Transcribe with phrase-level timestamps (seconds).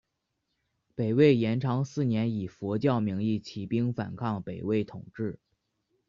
[0.95, 5.39] 北魏延昌四年以佛教名义起兵反抗北魏统治。